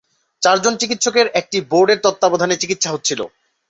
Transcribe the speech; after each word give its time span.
চারজন 0.41 0.73
চিকিৎসকের 0.81 1.27
একটি 1.39 1.57
বোর্ডের 1.71 1.99
তত্ত্বাবধানে 2.03 2.55
চিকিৎসা 2.61 2.89
হচ্ছিল। 2.91 3.19